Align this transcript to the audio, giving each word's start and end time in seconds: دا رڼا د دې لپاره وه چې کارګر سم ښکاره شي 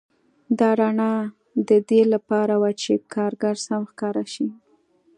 دا 0.59 0.69
رڼا 0.79 1.13
د 1.69 1.69
دې 1.89 2.01
لپاره 2.13 2.53
وه 2.61 2.71
چې 2.81 2.93
کارګر 3.13 3.55
سم 3.65 3.81
ښکاره 3.91 4.25
شي 4.33 4.47